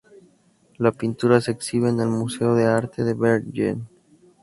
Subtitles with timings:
[0.79, 3.87] La pintura se exhibe en el museo de arte de Bergen.